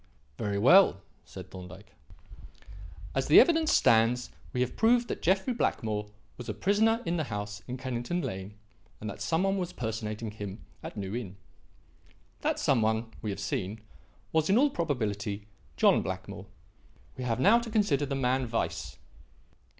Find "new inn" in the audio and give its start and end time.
10.97-11.37